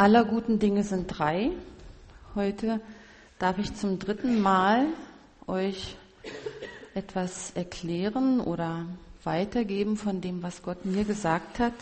[0.00, 1.50] Aller guten Dinge sind drei.
[2.34, 2.80] Heute
[3.38, 4.86] darf ich zum dritten Mal
[5.46, 5.94] euch
[6.94, 8.86] etwas erklären oder
[9.24, 11.74] weitergeben von dem, was Gott mir gesagt hat.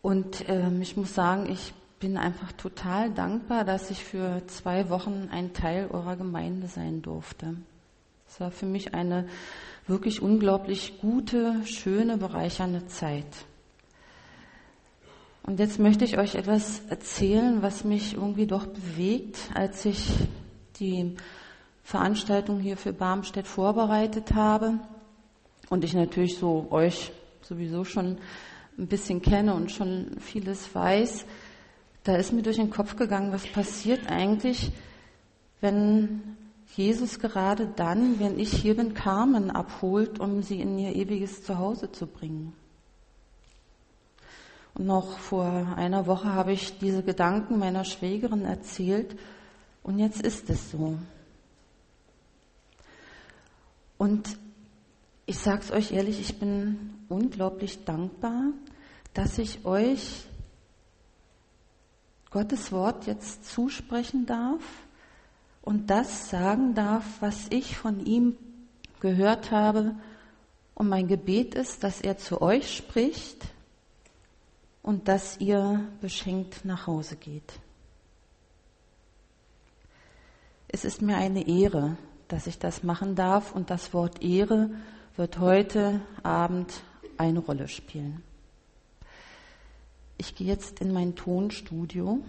[0.00, 5.28] Und äh, ich muss sagen, ich bin einfach total dankbar, dass ich für zwei Wochen
[5.30, 7.56] ein Teil eurer Gemeinde sein durfte.
[8.26, 9.28] Es war für mich eine
[9.86, 13.26] wirklich unglaublich gute, schöne, bereichernde Zeit.
[15.42, 20.12] Und jetzt möchte ich euch etwas erzählen, was mich irgendwie doch bewegt, als ich
[20.78, 21.16] die
[21.82, 24.78] Veranstaltung hier für Barmstedt vorbereitet habe
[25.70, 27.10] und ich natürlich so euch
[27.42, 28.18] sowieso schon
[28.78, 31.24] ein bisschen kenne und schon vieles weiß,
[32.04, 34.72] da ist mir durch den Kopf gegangen, was passiert eigentlich,
[35.60, 36.36] wenn
[36.76, 41.90] Jesus gerade dann, wenn ich hier bin, Carmen abholt, um sie in ihr ewiges Zuhause
[41.90, 42.54] zu bringen.
[44.74, 49.18] Und noch vor einer Woche habe ich diese Gedanken meiner Schwägerin erzählt
[49.82, 50.98] und jetzt ist es so.
[53.98, 54.38] Und
[55.26, 58.44] ich sage es euch ehrlich, ich bin unglaublich dankbar,
[59.14, 60.26] dass ich euch
[62.30, 64.62] Gottes Wort jetzt zusprechen darf
[65.62, 68.36] und das sagen darf, was ich von ihm
[69.00, 69.94] gehört habe.
[70.74, 73.44] Und mein Gebet ist, dass er zu euch spricht
[74.82, 77.60] und dass ihr beschenkt nach Hause geht.
[80.68, 81.96] Es ist mir eine Ehre,
[82.28, 84.70] dass ich das machen darf und das Wort Ehre
[85.16, 86.82] wird heute Abend
[87.18, 88.22] eine Rolle spielen.
[90.16, 92.20] Ich gehe jetzt in mein Tonstudio.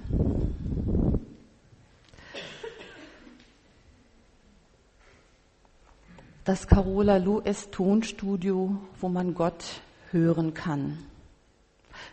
[6.44, 10.98] Das Carola Loes Tonstudio, wo man Gott hören kann.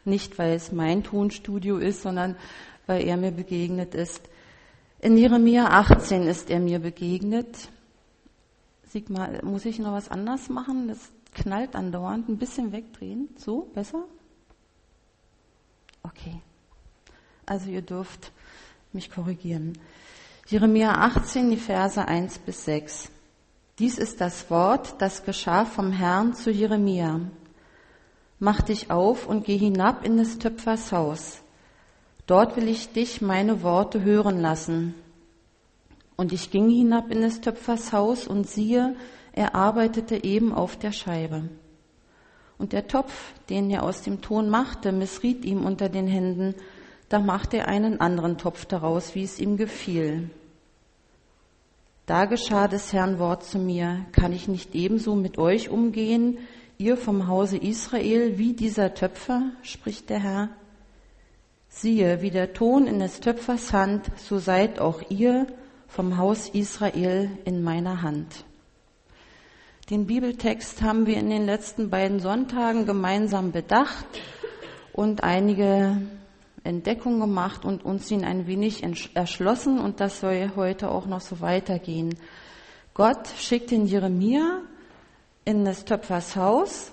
[0.08, 2.36] Nicht, weil es mein Tonstudio ist, sondern
[2.86, 4.22] weil er mir begegnet ist.
[5.00, 7.68] In Jeremia 18 ist er mir begegnet.
[8.84, 10.88] Sieg mal, muss ich noch was anders machen?
[10.88, 12.28] Das knallt andauernd.
[12.28, 13.28] Ein bisschen wegdrehen.
[13.36, 14.04] So, besser?
[16.02, 16.40] Okay.
[17.46, 18.32] Also ihr dürft
[18.92, 19.78] mich korrigieren.
[20.46, 23.10] Jeremia 18, die Verse 1 bis 6.
[23.78, 27.20] Dies ist das Wort, das geschah vom Herrn zu Jeremia.
[28.40, 31.42] Mach dich auf und geh hinab in des Töpfers Haus.
[32.26, 34.94] Dort will ich dich meine Worte hören lassen.
[36.16, 38.94] Und ich ging hinab in des Töpfers Haus und siehe,
[39.32, 41.48] er arbeitete eben auf der Scheibe.
[42.58, 46.54] Und der Topf, den er aus dem Ton machte, missriet ihm unter den Händen,
[47.08, 50.30] da machte er einen anderen Topf daraus, wie es ihm gefiel.
[52.06, 56.38] Da geschah des Herrn Wort zu mir, kann ich nicht ebenso mit euch umgehen,
[56.78, 60.48] ihr vom Hause Israel wie dieser Töpfer, spricht der Herr.
[61.68, 65.48] Siehe, wie der Ton in des Töpfers Hand, so seid auch ihr
[65.88, 68.44] vom Haus Israel in meiner Hand.
[69.90, 74.06] Den Bibeltext haben wir in den letzten beiden Sonntagen gemeinsam bedacht
[74.92, 76.00] und einige
[76.62, 78.84] Entdeckungen gemacht und uns ihn ein wenig
[79.14, 82.14] erschlossen und das soll heute auch noch so weitergehen.
[82.94, 84.62] Gott schickt den Jeremia
[85.48, 86.92] in des Töpfers Haus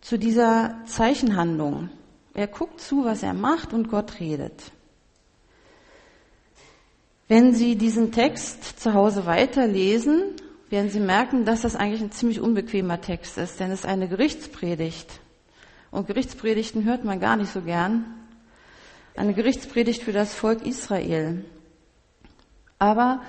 [0.00, 1.88] zu dieser Zeichenhandlung.
[2.34, 4.70] Er guckt zu, was er macht und Gott redet.
[7.26, 10.22] Wenn Sie diesen Text zu Hause weiterlesen,
[10.68, 14.06] werden Sie merken, dass das eigentlich ein ziemlich unbequemer Text ist, denn es ist eine
[14.06, 15.08] Gerichtspredigt.
[15.90, 18.04] Und Gerichtspredigten hört man gar nicht so gern.
[19.16, 21.44] Eine Gerichtspredigt für das Volk Israel.
[22.78, 23.20] Aber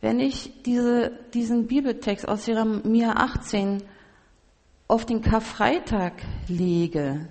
[0.00, 3.82] wenn ich diese, diesen Bibeltext aus Jeremia 18
[4.88, 6.14] auf den Karfreitag
[6.48, 7.28] lege,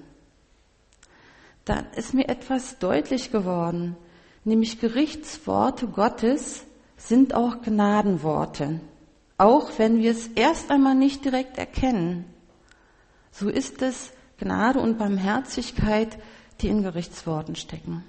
[1.65, 3.95] dann ist mir etwas deutlich geworden,
[4.43, 6.65] nämlich Gerichtsworte Gottes
[6.97, 8.79] sind auch Gnadenworte,
[9.37, 12.25] auch wenn wir es erst einmal nicht direkt erkennen.
[13.31, 16.17] So ist es Gnade und Barmherzigkeit,
[16.61, 18.03] die in Gerichtsworten stecken.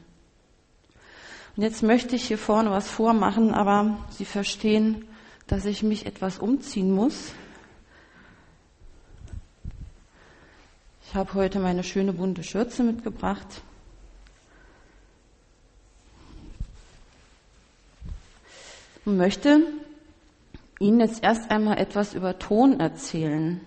[1.57, 5.05] Und jetzt möchte ich hier vorne was vormachen, aber Sie verstehen,
[5.47, 7.33] dass ich mich etwas umziehen muss.
[11.07, 13.63] Ich habe heute meine schöne bunte Schürze mitgebracht.
[19.05, 19.61] Und möchte
[20.79, 23.61] Ihnen jetzt erst einmal etwas über Ton erzählen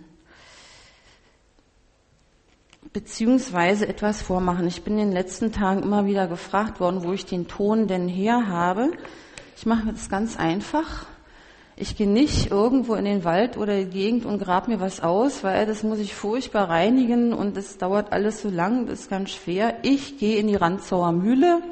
[2.94, 4.68] beziehungsweise etwas vormachen.
[4.68, 8.08] Ich bin in den letzten Tagen immer wieder gefragt worden, wo ich den Ton denn
[8.08, 8.92] her habe.
[9.58, 11.08] Ich mache das ganz einfach.
[11.76, 15.44] Ich gehe nicht irgendwo in den Wald oder die Gegend und grab mir was aus,
[15.44, 19.32] weil das muss ich furchtbar reinigen und das dauert alles so lang, das ist ganz
[19.32, 19.78] schwer.
[19.82, 21.64] Ich gehe in die Randzauer Mühle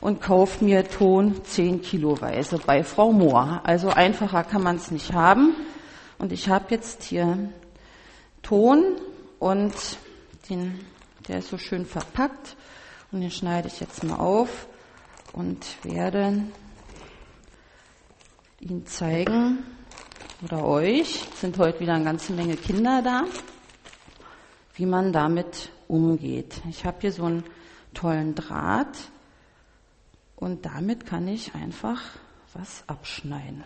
[0.00, 3.60] und kaufe mir Ton 10 Kiloweise bei Frau Mohr.
[3.62, 5.54] Also einfacher kann man es nicht haben.
[6.18, 7.50] Und ich habe jetzt hier
[8.42, 8.82] Ton
[9.38, 9.74] und
[10.48, 10.84] den,
[11.28, 12.56] der ist so schön verpackt
[13.12, 14.68] und den schneide ich jetzt mal auf
[15.32, 16.44] und werde
[18.60, 19.64] Ihnen zeigen
[20.42, 23.24] oder euch, sind heute wieder eine ganze Menge Kinder da,
[24.74, 26.60] wie man damit umgeht.
[26.68, 27.44] Ich habe hier so einen
[27.94, 28.96] tollen Draht
[30.36, 32.02] und damit kann ich einfach
[32.52, 33.64] was abschneiden.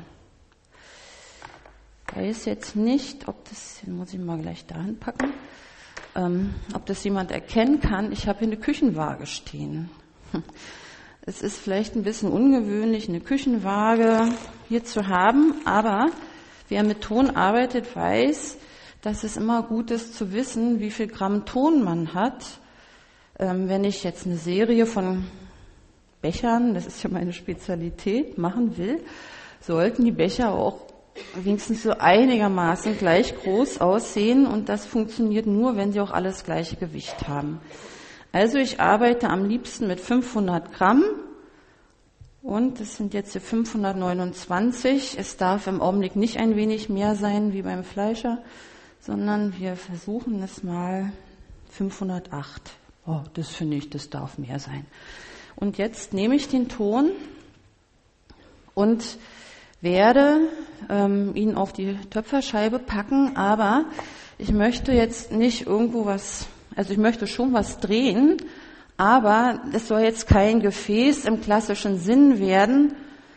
[2.08, 5.32] Ich weiß jetzt nicht, ob das, den muss ich mal gleich dahin packen,
[6.14, 8.12] ähm, ob das jemand erkennen kann.
[8.12, 9.90] Ich habe hier eine Küchenwaage stehen.
[11.26, 14.30] Es ist vielleicht ein bisschen ungewöhnlich, eine Küchenwaage
[14.68, 16.08] hier zu haben, aber
[16.70, 18.56] wer mit Ton arbeitet, weiß,
[19.02, 22.44] dass es immer gut ist zu wissen, wie viel Gramm Ton man hat.
[23.38, 25.26] Ähm, wenn ich jetzt eine Serie von
[26.22, 29.02] Bechern, das ist ja meine Spezialität, machen will,
[29.60, 30.89] sollten die Becher auch
[31.34, 36.76] wenigstens so einigermaßen gleich groß aussehen und das funktioniert nur, wenn sie auch alles gleiche
[36.76, 37.60] Gewicht haben.
[38.32, 41.04] Also ich arbeite am liebsten mit 500 Gramm
[42.42, 45.18] und es sind jetzt 529.
[45.18, 48.38] Es darf im Augenblick nicht ein wenig mehr sein wie beim Fleischer,
[49.00, 51.12] sondern wir versuchen es mal
[51.70, 52.72] 508.
[53.06, 54.86] Oh, das finde ich, das darf mehr sein.
[55.56, 57.10] Und jetzt nehme ich den Ton
[58.74, 59.18] und
[59.80, 60.40] werde
[60.88, 63.84] ähm, ihn auf die Töpferscheibe packen, aber
[64.38, 66.46] ich möchte jetzt nicht irgendwo was
[66.76, 68.36] also ich möchte schon was drehen,
[68.96, 72.94] aber es soll jetzt kein Gefäß im klassischen Sinn werden,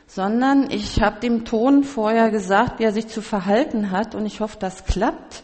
[0.08, 4.40] sondern ich habe dem Ton vorher gesagt, wie er sich zu verhalten hat und ich
[4.40, 5.44] hoffe, das klappt.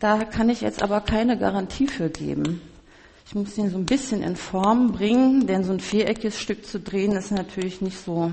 [0.00, 2.60] Da kann ich jetzt aber keine Garantie für geben.
[3.24, 6.80] Ich muss ihn so ein bisschen in Form bringen, denn so ein viereckiges Stück zu
[6.80, 8.32] drehen ist natürlich nicht so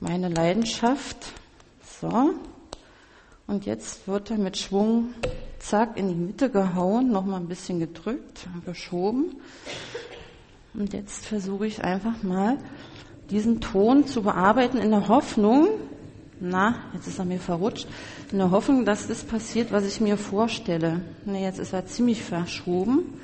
[0.00, 1.32] meine Leidenschaft.
[2.00, 2.34] So.
[3.46, 5.14] Und jetzt wird er mit Schwung
[5.58, 9.36] zack in die Mitte gehauen, nochmal ein bisschen gedrückt, geschoben.
[10.74, 12.58] Und jetzt versuche ich einfach mal
[13.30, 15.68] diesen Ton zu bearbeiten in der Hoffnung,
[16.38, 17.88] na, jetzt ist er mir verrutscht,
[18.30, 21.00] in der Hoffnung, dass das passiert, was ich mir vorstelle.
[21.24, 23.14] Ne, jetzt ist er ziemlich verschoben.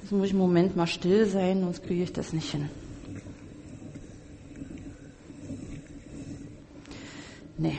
[0.00, 2.70] Jetzt muss ich im Moment mal still sein, sonst kriege ich das nicht hin.
[7.56, 7.78] Nee.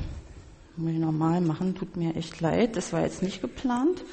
[0.75, 2.75] Muss ich normal machen, tut mir echt leid.
[2.75, 4.03] Das war jetzt nicht geplant.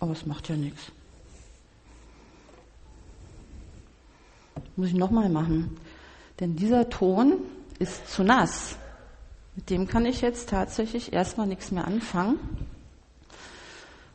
[0.00, 0.92] Aber es macht ja nichts.
[4.76, 5.76] Muss ich nochmal machen.
[6.40, 7.38] Denn dieser Ton
[7.78, 8.76] ist zu nass.
[9.54, 12.38] Mit dem kann ich jetzt tatsächlich erstmal nichts mehr anfangen.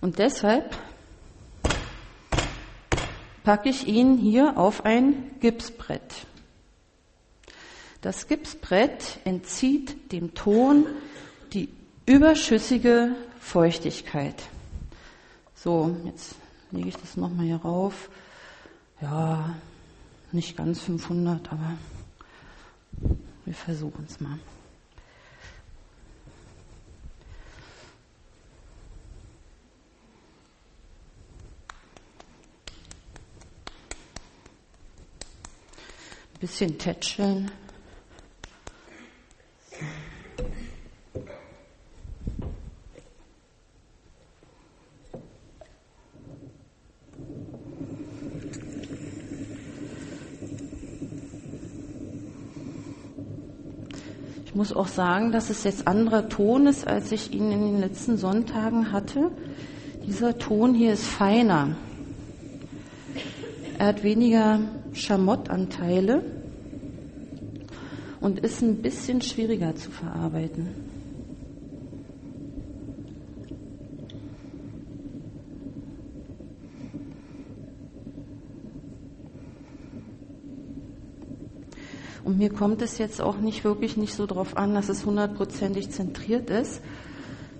[0.01, 0.77] Und deshalb
[3.43, 6.27] packe ich ihn hier auf ein Gipsbrett.
[8.01, 10.85] Das Gipsbrett entzieht dem Ton
[11.53, 11.69] die
[12.05, 14.35] überschüssige Feuchtigkeit.
[15.55, 16.35] So, jetzt
[16.71, 18.09] lege ich das nochmal hier rauf.
[19.01, 19.55] Ja,
[20.31, 21.73] nicht ganz 500, aber
[23.45, 24.37] wir versuchen es mal.
[36.33, 37.49] Ein bisschen tätscheln.
[54.57, 58.17] Muss auch sagen, dass es jetzt anderer Ton ist, als ich ihn in den letzten
[58.17, 59.29] Sonntagen hatte.
[60.07, 61.75] Dieser Ton hier ist feiner.
[63.77, 64.61] Er hat weniger
[64.93, 66.23] Schamottanteile
[68.19, 70.86] und ist ein bisschen schwieriger zu verarbeiten.
[82.27, 85.91] Und mir kommt es jetzt auch nicht wirklich nicht so darauf an, dass es hundertprozentig
[85.91, 86.81] zentriert ist,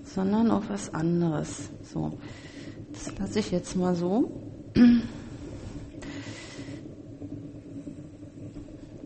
[0.04, 1.70] sondern auf was anderes.
[1.82, 2.12] So,
[2.92, 4.30] das lasse ich jetzt mal so.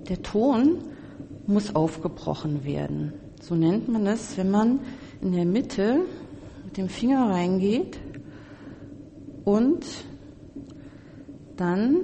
[0.09, 0.79] Der Ton
[1.47, 3.13] muss aufgebrochen werden.
[3.41, 4.81] So nennt man es, wenn man
[5.21, 6.01] in der Mitte
[6.65, 8.01] mit dem Finger reingeht
[9.45, 9.87] und
[11.57, 11.99] dann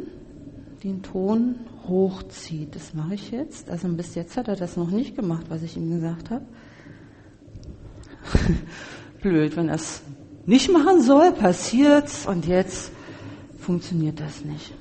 [0.85, 1.57] den Ton
[1.89, 2.75] hochzieht.
[2.75, 3.71] Das mache ich jetzt.
[3.71, 6.45] Also bis jetzt hat er das noch nicht gemacht, was ich ihm gesagt habe.
[9.23, 10.03] Blöd, wenn er es
[10.47, 12.93] nicht machen soll, passiert's und jetzt
[13.59, 14.73] funktioniert das nicht.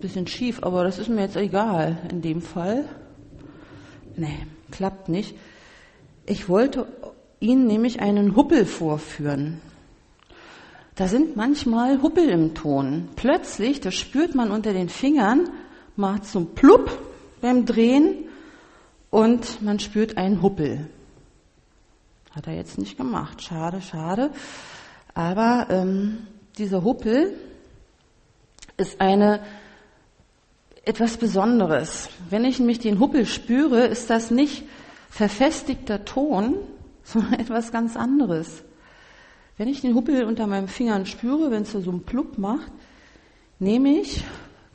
[0.00, 2.84] Bisschen schief, aber das ist mir jetzt egal in dem Fall.
[4.16, 5.34] Nee, klappt nicht.
[6.26, 6.86] Ich wollte
[7.40, 9.60] Ihnen nämlich einen Huppel vorführen.
[10.96, 13.10] Da sind manchmal Huppel im Ton.
[13.16, 15.50] Plötzlich, das spürt man unter den Fingern,
[15.94, 16.90] macht so ein Plupp
[17.42, 18.24] beim Drehen
[19.10, 20.88] und man spürt einen Huppel.
[22.32, 23.42] Hat er jetzt nicht gemacht.
[23.42, 24.30] Schade, schade.
[25.12, 26.26] Aber ähm,
[26.56, 27.34] dieser Huppel
[28.78, 29.40] ist eine
[30.86, 32.08] etwas Besonderes.
[32.30, 34.64] Wenn ich nämlich den Huppel spüre, ist das nicht
[35.10, 36.56] verfestigter Ton,
[37.04, 38.62] sondern etwas ganz anderes.
[39.56, 42.70] Wenn ich den Huppel unter meinen Fingern spüre, wenn es so einen Plupp macht,
[43.58, 44.22] nehme ich,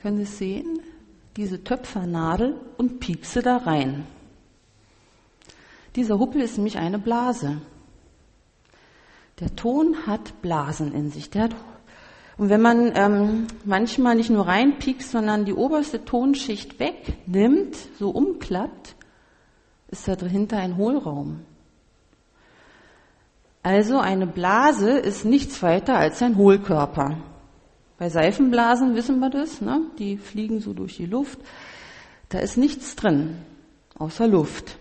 [0.02, 0.80] können Sie es sehen,
[1.38, 4.06] diese Töpfernadel und piekse da rein.
[5.96, 7.62] Dieser Huppel ist nämlich eine Blase.
[9.40, 11.30] Der Ton hat Blasen in sich.
[11.30, 11.56] Der hat,
[12.38, 18.96] und wenn man ähm, manchmal nicht nur reinpiekst, sondern die oberste Tonschicht wegnimmt, so umklappt,
[19.90, 21.42] ist da dahinter ein Hohlraum.
[23.64, 27.18] Also eine Blase ist nichts weiter als ein Hohlkörper.
[27.98, 29.82] Bei Seifenblasen wissen wir das, ne?
[30.00, 31.40] die fliegen so durch die Luft.
[32.30, 33.38] Da ist nichts drin,
[34.00, 34.78] außer Luft.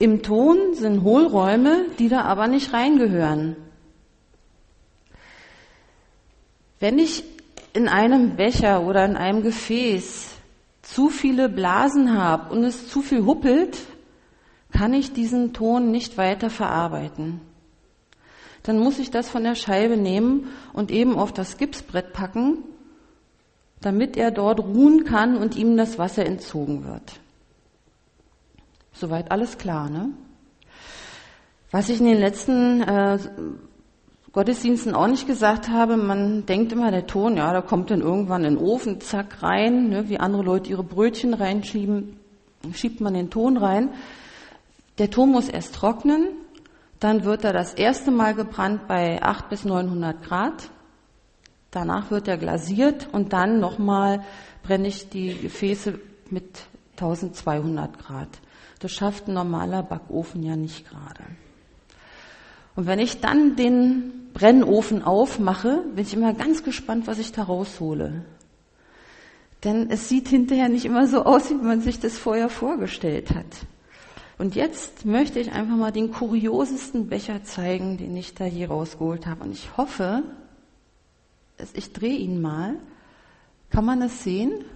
[0.00, 3.56] Im Ton sind Hohlräume, die da aber nicht reingehören.
[6.80, 7.22] Wenn ich
[7.72, 10.30] in einem Becher oder in einem Gefäß
[10.82, 13.78] zu viele Blasen habe und es zu viel huppelt,
[14.74, 17.40] kann ich diesen Ton nicht weiter verarbeiten.
[18.64, 22.58] Dann muss ich das von der Scheibe nehmen und eben auf das Gipsbrett packen,
[23.80, 27.20] damit er dort ruhen kann und ihm das Wasser entzogen wird.
[28.92, 30.10] Soweit alles klar, ne?
[31.70, 33.18] Was ich in den letzten äh,
[34.32, 38.44] Gottesdiensten auch nicht gesagt habe, man denkt immer, der Ton, ja, da kommt dann irgendwann
[38.44, 42.16] in den Ofen, zack, rein, ne, wie andere Leute ihre Brötchen reinschieben,
[42.72, 43.90] schiebt man den Ton rein.
[44.98, 46.28] Der Ton muss erst trocknen,
[47.00, 50.70] dann wird er das erste Mal gebrannt bei 8 bis 900 Grad.
[51.70, 54.24] Danach wird er glasiert und dann nochmal
[54.62, 55.98] brenne ich die Gefäße
[56.30, 56.60] mit
[56.92, 58.28] 1200 Grad.
[58.78, 61.24] Das schafft ein normaler Backofen ja nicht gerade.
[62.76, 67.42] Und wenn ich dann den Brennofen aufmache, bin ich immer ganz gespannt, was ich da
[67.42, 68.24] raushole.
[69.64, 73.66] Denn es sieht hinterher nicht immer so aus, wie man sich das vorher vorgestellt hat.
[74.44, 79.26] Und jetzt möchte ich einfach mal den kuriosesten Becher zeigen, den ich da hier rausgeholt
[79.26, 79.42] habe.
[79.42, 80.22] Und ich hoffe,
[81.72, 82.74] ich drehe ihn mal.
[83.70, 84.66] Kann man es sehen?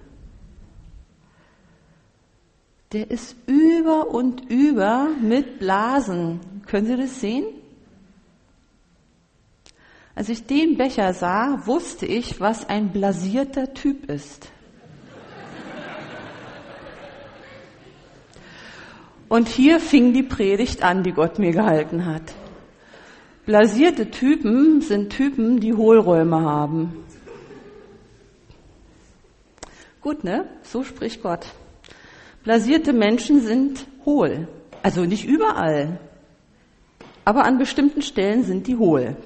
[2.93, 6.41] Der ist über und über mit Blasen.
[6.65, 7.45] Können Sie das sehen?
[10.15, 14.51] Als ich den Becher sah, wusste ich, was ein blasierter Typ ist.
[19.29, 22.23] Und hier fing die Predigt an, die Gott mir gehalten hat.
[23.45, 27.05] Blasierte Typen sind Typen, die Hohlräume haben.
[30.01, 30.47] Gut, ne?
[30.63, 31.47] So spricht Gott.
[32.45, 34.49] Blasierte Menschen sind hohl.
[34.83, 35.99] Also nicht überall.
[37.25, 39.17] Aber an bestimmten Stellen sind die hohl.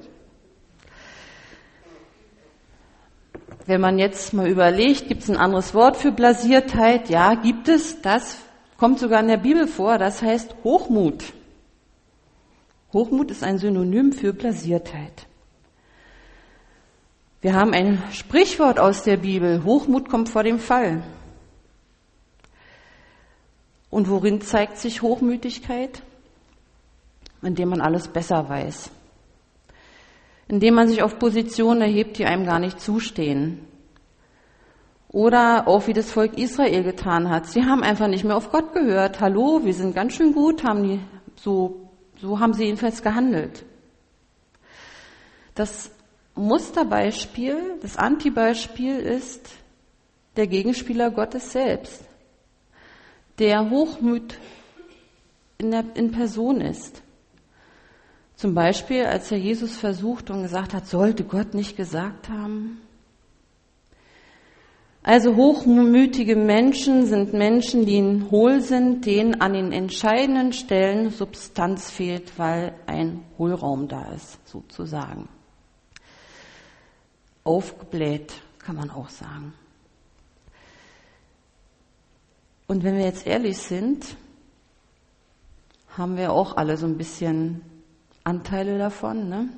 [3.65, 7.09] Wenn man jetzt mal überlegt, gibt es ein anderes Wort für Blasiertheit?
[7.09, 8.01] Ja, gibt es.
[8.01, 8.37] Das
[8.83, 11.31] kommt sogar in der Bibel vor, das heißt Hochmut.
[12.91, 15.25] Hochmut ist ein Synonym für Blasiertheit.
[17.39, 21.01] Wir haben ein Sprichwort aus der Bibel, Hochmut kommt vor dem Fall.
[23.89, 26.03] Und worin zeigt sich Hochmütigkeit?
[27.41, 28.91] Indem man alles besser weiß.
[30.49, 33.65] Indem man sich auf Positionen erhebt, die einem gar nicht zustehen.
[35.13, 37.45] Oder auch wie das Volk Israel getan hat.
[37.45, 39.21] Sie haben einfach nicht mehr auf Gott gehört.
[39.21, 40.99] Hallo, wir sind ganz schön gut, haben die,
[41.35, 43.63] so, so haben sie jedenfalls gehandelt.
[45.53, 45.91] Das
[46.33, 49.51] Musterbeispiel, das Antibeispiel ist
[50.35, 52.03] der Gegenspieler Gottes selbst,
[53.37, 54.39] der Hochmut
[55.59, 57.03] in, der, in Person ist.
[58.35, 62.81] Zum Beispiel, als er Jesus versucht und gesagt hat, sollte Gott nicht gesagt haben,
[65.05, 71.91] Also hochmütige Menschen sind Menschen, die in hohl sind, denen an den entscheidenden Stellen Substanz
[71.91, 75.27] fehlt, weil ein Hohlraum da ist, sozusagen.
[77.43, 79.53] Aufgebläht, kann man auch sagen.
[82.67, 84.15] Und wenn wir jetzt ehrlich sind,
[85.97, 87.61] haben wir auch alle so ein bisschen
[88.23, 89.27] Anteile davon.
[89.27, 89.49] Ne?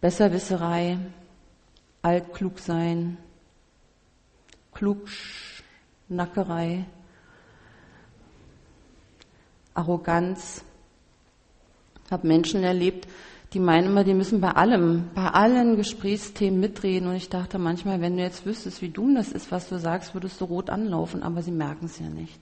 [0.00, 0.98] Besserwisserei,
[2.02, 3.18] altklug sein,
[4.74, 6.84] Klugschnackerei,
[9.72, 10.62] Arroganz.
[12.04, 13.08] Ich habe Menschen erlebt,
[13.54, 17.08] die meinen immer, die müssen bei allem, bei allen Gesprächsthemen mitreden.
[17.08, 20.14] Und ich dachte manchmal, wenn du jetzt wüsstest, wie dumm das ist, was du sagst,
[20.14, 22.38] würdest du rot anlaufen, aber sie merken es ja nicht.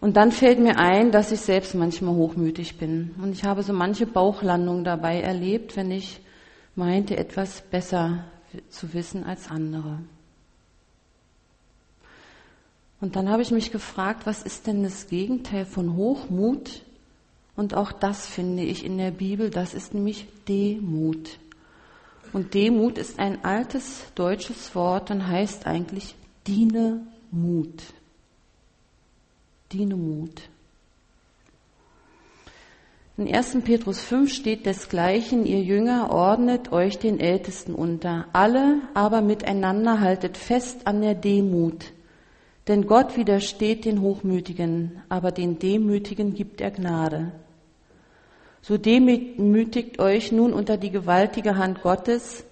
[0.00, 3.14] Und dann fällt mir ein, dass ich selbst manchmal hochmütig bin.
[3.22, 6.20] Und ich habe so manche Bauchlandung dabei erlebt, wenn ich
[6.74, 8.24] meinte, etwas besser
[8.68, 9.98] zu wissen als andere.
[13.00, 16.82] Und dann habe ich mich gefragt, was ist denn das Gegenteil von Hochmut?
[17.56, 21.38] Und auch das finde ich in der Bibel, das ist nämlich Demut.
[22.32, 26.14] Und Demut ist ein altes deutsches Wort und heißt eigentlich
[26.46, 27.82] diene Mut.
[29.72, 30.49] Diene Mut.
[33.20, 33.58] In 1.
[33.64, 38.24] Petrus 5 steht desgleichen, ihr Jünger ordnet euch den Ältesten unter.
[38.32, 41.92] Alle aber miteinander haltet fest an der Demut.
[42.66, 47.32] Denn Gott widersteht den Hochmütigen, aber den Demütigen gibt er Gnade.
[48.62, 52.46] So demütigt euch nun unter die gewaltige Hand Gottes,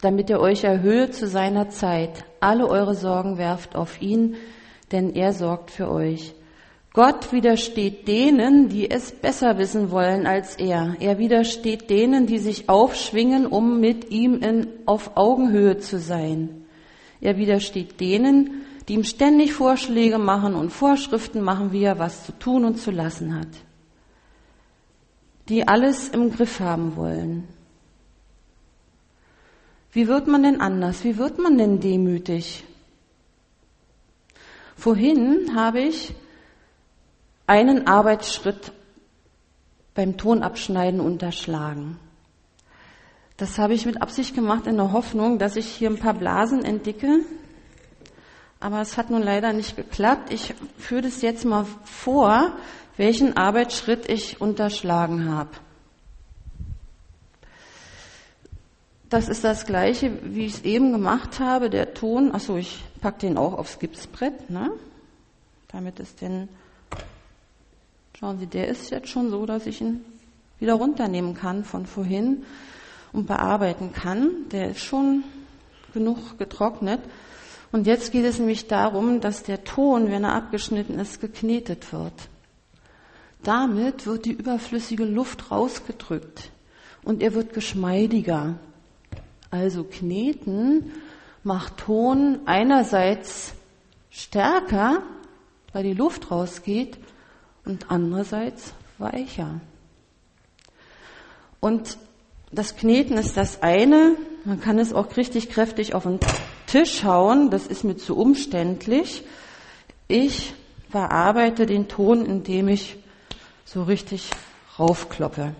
[0.00, 2.24] damit er euch erhöhe zu seiner Zeit.
[2.40, 4.34] Alle eure Sorgen werft auf ihn,
[4.92, 6.32] denn er sorgt für euch.
[6.94, 10.94] Gott widersteht denen, die es besser wissen wollen als er.
[11.00, 16.66] Er widersteht denen, die sich aufschwingen, um mit ihm in, auf Augenhöhe zu sein.
[17.22, 22.32] Er widersteht denen, die ihm ständig Vorschläge machen und Vorschriften machen, wie er was zu
[22.32, 23.48] tun und zu lassen hat.
[25.48, 27.48] Die alles im Griff haben wollen.
[29.92, 31.04] Wie wird man denn anders?
[31.04, 32.64] Wie wird man denn demütig?
[34.76, 36.14] Vorhin habe ich
[37.52, 38.72] einen Arbeitsschritt
[39.92, 41.98] beim Tonabschneiden unterschlagen.
[43.36, 46.64] Das habe ich mit Absicht gemacht in der Hoffnung, dass ich hier ein paar Blasen
[46.64, 47.18] entdecke.
[48.58, 50.32] Aber es hat nun leider nicht geklappt.
[50.32, 52.52] Ich führe das jetzt mal vor,
[52.96, 55.50] welchen Arbeitsschritt ich unterschlagen habe.
[59.10, 61.68] Das ist das gleiche, wie ich es eben gemacht habe.
[61.68, 64.70] Der Ton, achso, ich packe den auch aufs Gipsbrett, ne?
[65.68, 66.48] damit es den
[68.22, 70.04] Schauen Sie, der ist jetzt schon so, dass ich ihn
[70.60, 72.44] wieder runternehmen kann von vorhin
[73.12, 74.48] und bearbeiten kann.
[74.52, 75.24] Der ist schon
[75.92, 77.00] genug getrocknet.
[77.72, 82.12] Und jetzt geht es nämlich darum, dass der Ton, wenn er abgeschnitten ist, geknetet wird.
[83.42, 86.52] Damit wird die überflüssige Luft rausgedrückt
[87.02, 88.54] und er wird geschmeidiger.
[89.50, 90.92] Also kneten
[91.42, 93.54] macht Ton einerseits
[94.10, 95.02] stärker,
[95.72, 97.01] weil die Luft rausgeht,
[97.64, 99.60] und andererseits weicher.
[101.60, 101.96] Und
[102.50, 104.16] das Kneten ist das eine.
[104.44, 106.18] Man kann es auch richtig kräftig auf den
[106.66, 107.50] Tisch hauen.
[107.50, 109.22] Das ist mir zu umständlich.
[110.08, 110.54] Ich
[110.90, 112.96] bearbeite den Ton, indem ich
[113.64, 114.30] so richtig
[114.78, 115.54] raufkloppe.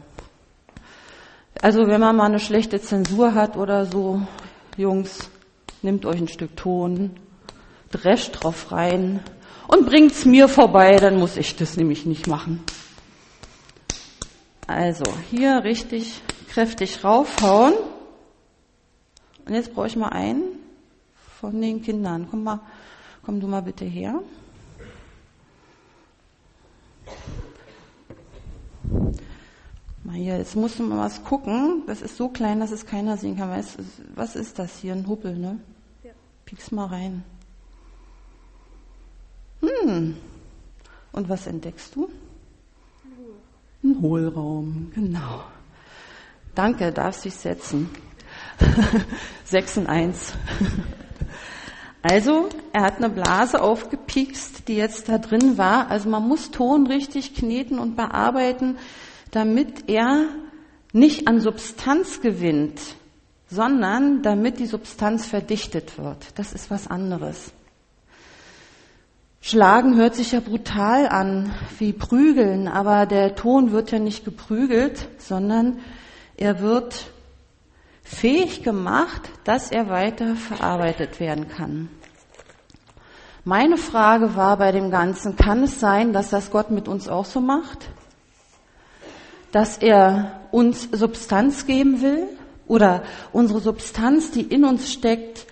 [1.60, 4.20] Also wenn man mal eine schlechte Zensur hat oder so,
[4.76, 5.30] Jungs,
[5.82, 7.12] nehmt euch ein Stück Ton,
[7.90, 9.20] drescht drauf rein,
[9.72, 12.62] und bringt's mir vorbei, dann muss ich das nämlich nicht machen.
[14.66, 17.74] Also hier richtig kräftig raufhauen.
[19.46, 20.42] Und jetzt brauche ich mal einen
[21.40, 22.28] von den Kindern.
[22.30, 22.60] Komm mal,
[23.24, 24.20] komm du mal bitte her.
[30.04, 31.84] Mal hier, jetzt muss man was gucken.
[31.86, 33.50] Das ist so klein, dass es keiner sehen kann.
[34.14, 34.92] Was ist das hier?
[34.92, 35.58] Ein Huppel, ne?
[36.04, 36.10] Ja.
[36.44, 37.24] Piek's mal rein.
[39.82, 40.16] Hm.
[41.12, 42.08] Und was entdeckst du?
[43.84, 45.42] Ein Hohlraum, genau.
[46.54, 47.90] Danke, darfst dich setzen.
[49.44, 50.34] 6 und 1.
[52.04, 55.88] Also, er hat eine Blase aufgepiekst, die jetzt da drin war.
[55.88, 58.76] Also man muss Ton richtig kneten und bearbeiten,
[59.30, 60.24] damit er
[60.92, 62.80] nicht an Substanz gewinnt,
[63.48, 66.36] sondern damit die Substanz verdichtet wird.
[66.36, 67.52] Das ist was anderes.
[69.44, 75.08] Schlagen hört sich ja brutal an, wie prügeln, aber der Ton wird ja nicht geprügelt,
[75.18, 75.80] sondern
[76.36, 77.06] er wird
[78.04, 81.88] fähig gemacht, dass er weiter verarbeitet werden kann.
[83.44, 87.24] Meine Frage war bei dem Ganzen, kann es sein, dass das Gott mit uns auch
[87.24, 87.90] so macht?
[89.50, 92.28] Dass er uns Substanz geben will
[92.68, 93.02] oder
[93.32, 95.46] unsere Substanz, die in uns steckt,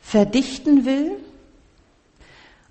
[0.00, 1.18] verdichten will?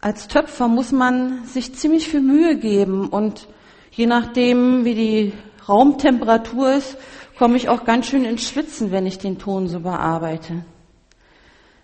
[0.03, 3.47] Als Töpfer muss man sich ziemlich viel Mühe geben und
[3.91, 5.33] je nachdem, wie die
[5.69, 6.97] Raumtemperatur ist,
[7.37, 10.65] komme ich auch ganz schön ins Schwitzen, wenn ich den Ton so bearbeite.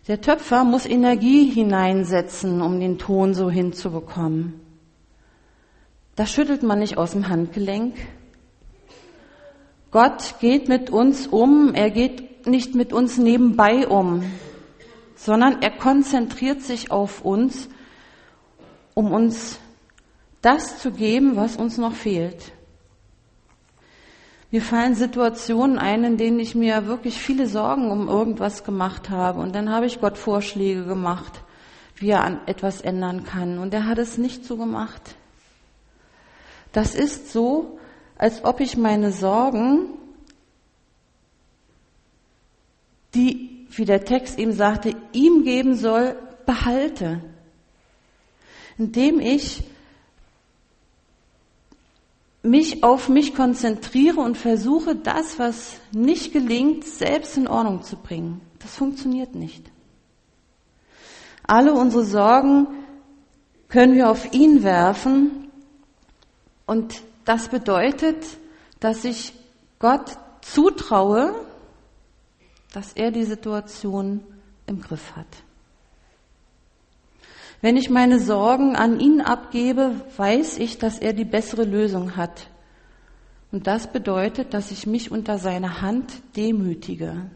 [0.08, 4.62] Der Töpfer muss Energie hineinsetzen, um den Ton so hinzubekommen.
[6.16, 7.94] Das schüttelt man nicht aus dem Handgelenk.
[9.92, 14.24] Gott geht mit uns um, er geht nicht mit uns nebenbei um,
[15.16, 17.70] sondern er konzentriert sich auf uns,
[18.98, 19.60] um uns
[20.42, 22.52] das zu geben, was uns noch fehlt.
[24.50, 29.40] Mir fallen Situationen ein, in denen ich mir wirklich viele Sorgen um irgendwas gemacht habe.
[29.40, 31.44] Und dann habe ich Gott Vorschläge gemacht,
[31.98, 33.60] wie er an etwas ändern kann.
[33.60, 35.14] Und er hat es nicht so gemacht.
[36.72, 37.78] Das ist so,
[38.18, 39.90] als ob ich meine Sorgen,
[43.14, 47.22] die, wie der Text eben sagte, ihm geben soll, behalte.
[48.78, 49.64] Indem ich
[52.44, 58.42] mich auf mich konzentriere und versuche, das, was nicht gelingt, selbst in Ordnung zu bringen.
[58.60, 59.72] Das funktioniert nicht.
[61.44, 62.68] Alle unsere Sorgen
[63.70, 65.50] können wir auf ihn werfen
[66.66, 68.26] und das bedeutet,
[68.80, 69.34] dass ich
[69.80, 71.36] Gott zutraue,
[72.74, 74.24] dass er die Situation
[74.66, 75.28] im Griff hat.
[77.62, 82.50] Wenn ich meine Sorgen an ihn abgebe, weiß ich, dass er die bessere Lösung hat.
[83.52, 87.30] Und das bedeutet, dass ich mich unter seine Hand demütige,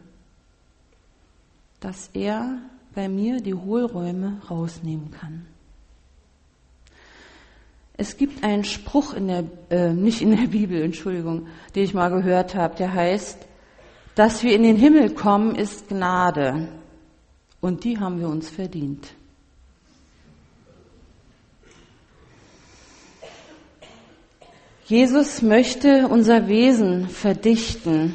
[1.80, 2.58] dass er
[2.94, 5.46] bei mir die Hohlräume rausnehmen kann.
[7.94, 12.08] Es gibt einen Spruch in der, äh, nicht in der Bibel, Entschuldigung, den ich mal
[12.10, 13.38] gehört habe, der heißt,
[14.14, 16.68] dass wir in den Himmel kommen, ist Gnade.
[17.60, 19.14] Und die haben wir uns verdient.
[24.92, 28.14] Jesus möchte unser Wesen verdichten.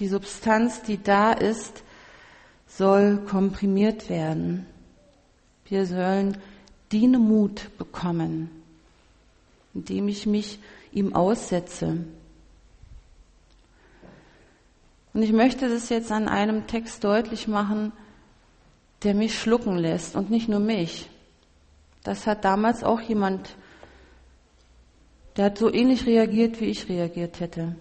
[0.00, 1.82] Die Substanz, die da ist,
[2.66, 4.66] soll komprimiert werden.
[5.64, 6.36] Wir sollen
[6.92, 8.50] Dienemut bekommen,
[9.72, 10.58] indem ich mich
[10.92, 12.04] ihm aussetze.
[15.14, 17.92] Und ich möchte das jetzt an einem Text deutlich machen,
[19.04, 21.08] der mich schlucken lässt und nicht nur mich.
[22.04, 23.56] Das hat damals auch jemand
[25.36, 27.76] der hat so ähnlich reagiert, wie ich reagiert hätte.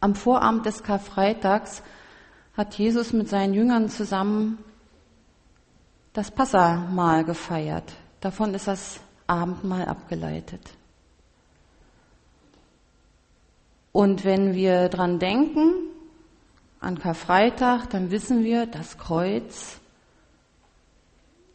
[0.00, 1.82] Am Vorabend des Karfreitags
[2.56, 4.58] hat Jesus mit seinen Jüngern zusammen
[6.12, 7.92] das Passamahl gefeiert.
[8.20, 10.60] Davon ist das Abendmahl abgeleitet.
[13.92, 15.72] Und wenn wir dran denken,
[16.80, 19.78] an Karfreitag, dann wissen wir, das Kreuz,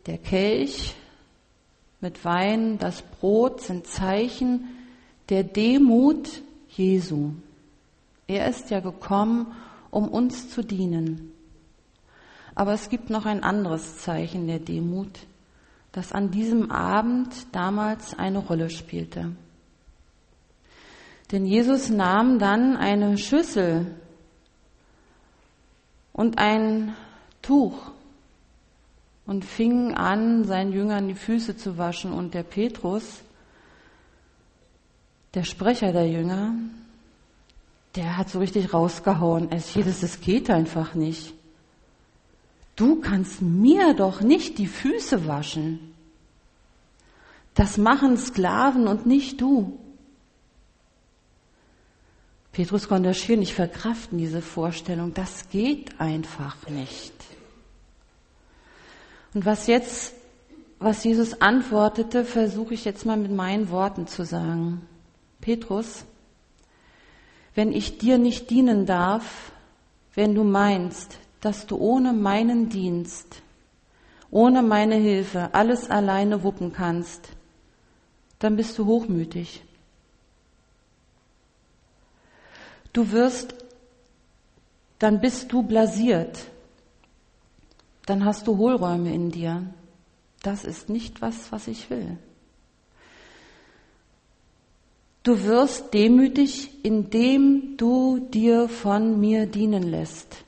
[0.07, 0.95] der Kelch,
[2.01, 4.67] mit Wein, das Brot sind Zeichen
[5.29, 7.31] der Demut Jesu.
[8.27, 9.53] Er ist ja gekommen,
[9.91, 11.31] um uns zu dienen.
[12.55, 15.19] Aber es gibt noch ein anderes Zeichen der Demut,
[15.91, 19.31] das an diesem Abend damals eine Rolle spielte.
[21.31, 23.95] Denn Jesus nahm dann eine Schüssel
[26.13, 26.93] und ein
[27.41, 27.91] Tuch
[29.31, 32.11] und fing an, seinen Jüngern die Füße zu waschen.
[32.11, 33.21] Und der Petrus,
[35.33, 36.53] der Sprecher der Jünger,
[37.95, 39.49] der hat so richtig rausgehauen.
[39.49, 41.33] Es jedes, das geht einfach nicht.
[42.75, 45.93] Du kannst mir doch nicht die Füße waschen.
[47.53, 49.79] Das machen Sklaven und nicht du.
[52.51, 55.13] Petrus konnte das schier nicht verkraften, diese Vorstellung.
[55.13, 57.13] Das geht einfach nicht.
[59.33, 60.13] Und was jetzt,
[60.79, 64.87] was Jesus antwortete, versuche ich jetzt mal mit meinen Worten zu sagen.
[65.39, 66.05] Petrus,
[67.55, 69.51] wenn ich dir nicht dienen darf,
[70.13, 73.41] wenn du meinst, dass du ohne meinen Dienst,
[74.29, 77.29] ohne meine Hilfe alles alleine wuppen kannst,
[78.39, 79.63] dann bist du hochmütig.
[82.93, 83.55] Du wirst,
[84.99, 86.50] dann bist du blasiert
[88.05, 89.65] dann hast du Hohlräume in dir.
[90.43, 92.17] Das ist nicht was, was ich will.
[95.23, 100.43] Du wirst demütig, indem du dir von mir dienen lässt.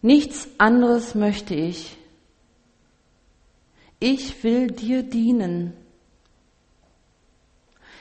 [0.00, 1.96] Nichts anderes möchte ich.
[3.98, 5.72] Ich will dir dienen.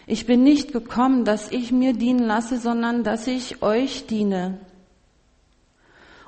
[0.06, 4.60] Ich bin nicht gekommen, dass ich mir dienen lasse, sondern dass ich euch diene.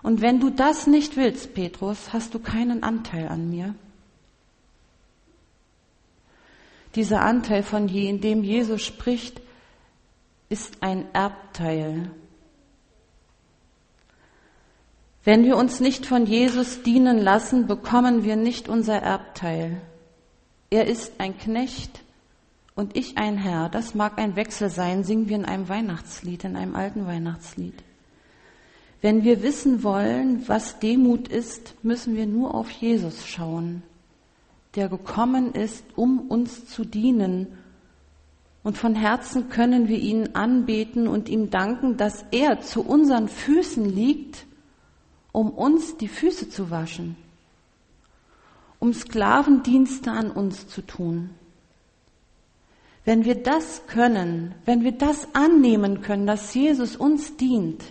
[0.08, 3.76] Und wenn du das nicht willst, Petrus, hast du keinen Anteil an mir.
[6.96, 9.42] Dieser Anteil, von dem Jesus spricht,
[10.48, 12.10] ist ein Erbteil.
[15.26, 19.82] Wenn wir uns nicht von Jesus dienen lassen, bekommen wir nicht unser Erbteil.
[20.70, 22.02] Er ist ein Knecht
[22.76, 23.68] und ich ein Herr.
[23.68, 27.84] Das mag ein Wechsel sein, singen wir in einem Weihnachtslied, in einem alten Weihnachtslied.
[29.02, 33.84] Wenn wir wissen wollen, was Demut ist, müssen wir nur auf Jesus schauen,
[34.76, 37.48] der gekommen ist, um uns zu dienen.
[38.64, 43.86] Und von Herzen können wir ihn anbeten und ihm danken, dass er zu unseren Füßen
[43.86, 44.48] liegt
[45.38, 47.16] um uns die Füße zu waschen,
[48.80, 51.30] um Sklavendienste an uns zu tun.
[53.06, 57.84] Wenn wir das können, wenn wir das annehmen können, dass Jesus uns dient,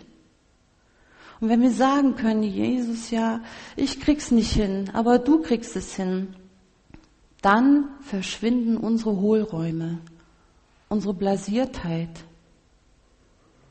[1.40, 3.40] und wenn wir sagen können, Jesus, ja,
[3.76, 6.34] ich krieg's nicht hin, aber du kriegst es hin,
[7.42, 9.98] dann verschwinden unsere Hohlräume,
[10.88, 12.24] unsere Blasiertheit,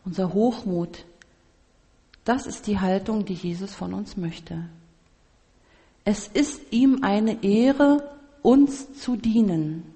[0.05, 1.05] unser Hochmut,
[2.25, 4.67] das ist die Haltung, die Jesus von uns möchte.
[6.03, 9.94] Es ist ihm eine Ehre, uns zu dienen.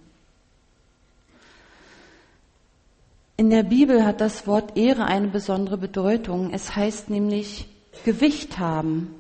[3.40, 6.52] In der Bibel hat das Wort Ehre eine besondere Bedeutung.
[6.52, 7.70] Es heißt nämlich
[8.04, 9.16] Gewicht haben.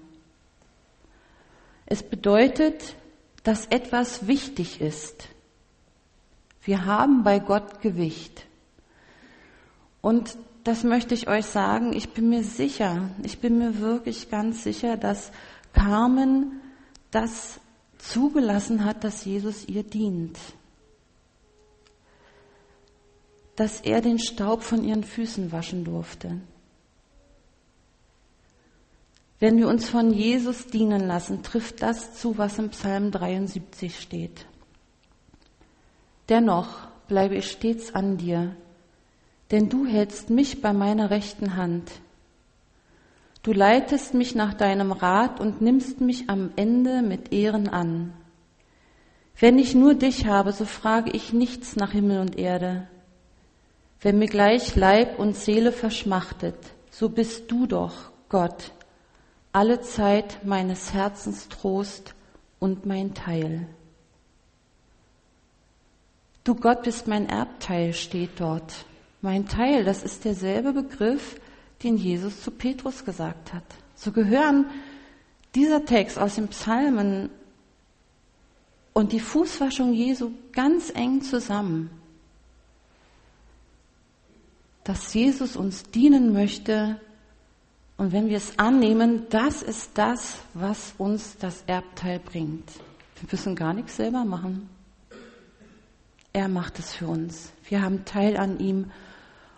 [1.85, 2.97] Es bedeutet,
[3.45, 5.29] dass etwas wichtig ist.
[6.63, 8.45] Wir haben bei Gott Gewicht.
[10.01, 14.63] Und das möchte ich euch sagen, ich bin mir sicher, ich bin mir wirklich ganz
[14.65, 15.31] sicher, dass
[15.71, 16.59] Carmen
[17.11, 17.61] das
[17.99, 20.37] zugelassen hat, dass Jesus ihr dient.
[23.59, 26.39] Dass er den Staub von ihren Füßen waschen durfte.
[29.37, 34.45] Wenn wir uns von Jesus dienen lassen, trifft das zu, was im Psalm 73 steht.
[36.29, 38.55] Dennoch bleibe ich stets an dir,
[39.51, 41.91] denn du hältst mich bei meiner rechten Hand.
[43.43, 48.13] Du leitest mich nach deinem Rat und nimmst mich am Ende mit Ehren an.
[49.37, 52.87] Wenn ich nur dich habe, so frage ich nichts nach Himmel und Erde.
[54.01, 56.55] Wenn mir gleich Leib und Seele verschmachtet,
[56.89, 58.71] so bist du doch, Gott,
[59.51, 62.13] alle Zeit meines Herzens Trost
[62.59, 63.67] und mein Teil.
[66.43, 68.85] Du Gott bist mein Erbteil, steht dort.
[69.21, 71.39] Mein Teil, das ist derselbe Begriff,
[71.83, 73.63] den Jesus zu Petrus gesagt hat.
[73.95, 74.65] So gehören
[75.55, 77.29] dieser Text aus den Psalmen
[78.93, 81.89] und die Fußwaschung Jesu ganz eng zusammen.
[84.89, 86.99] Dass Jesus uns dienen möchte
[87.97, 92.67] und wenn wir es annehmen, das ist das, was uns das Erbteil bringt.
[93.19, 94.67] Wir müssen gar nichts selber machen.
[96.33, 97.51] Er macht es für uns.
[97.65, 98.89] Wir haben Teil an ihm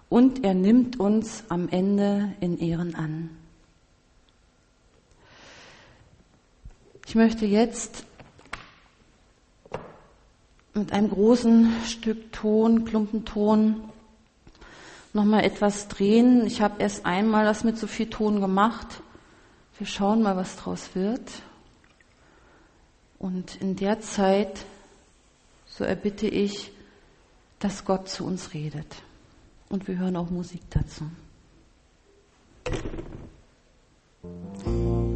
[0.10, 3.30] und er nimmt uns am Ende in Ehren an.
[7.08, 8.04] Ich möchte jetzt
[10.74, 13.91] mit einem großen Stück Ton, Klumpenton,
[15.14, 16.46] nochmal etwas drehen.
[16.46, 19.02] Ich habe erst einmal das mit so viel Ton gemacht.
[19.78, 21.30] Wir schauen mal, was draus wird.
[23.20, 24.66] Und in der Zeit,
[25.66, 26.72] so erbitte ich,
[27.60, 29.04] dass Gott zu uns redet
[29.70, 31.06] und wir hören auch Musik dazu.
[34.64, 35.11] Schüssel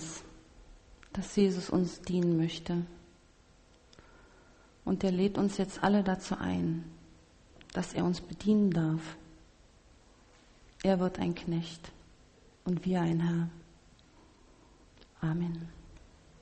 [0.00, 0.24] Dienens,
[1.12, 2.84] dass Jesus uns dienen möchte.
[4.84, 6.84] Und er lädt uns jetzt alle dazu ein,
[7.72, 9.16] dass er uns bedienen darf.
[10.82, 11.92] Er wird ein Knecht
[12.64, 13.48] und wir ein Herr.
[15.20, 15.79] Amen.